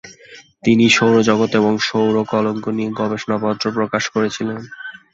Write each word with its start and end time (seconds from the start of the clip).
তিনি 0.63 0.85
সৌর 0.89 1.15
জগৎ 1.29 1.51
এবং 1.55 1.73
সৌরকলঙ্ক 1.87 2.65
বিষয়ে 2.69 2.95
গবেষণাপত্র 2.99 3.65
প্রকাশ 3.77 4.03
করেছিলেন। 4.09 4.59